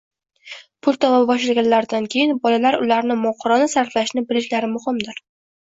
Pul 0.87 0.95
topa 1.03 1.19
boshlaganlaridan 1.31 2.09
keyin 2.15 2.33
bolalar 2.47 2.79
ularni 2.87 3.21
mohirona 3.27 3.71
sarflashni 3.77 4.25
bilishlari 4.33 4.73
muhimdir. 4.77 5.25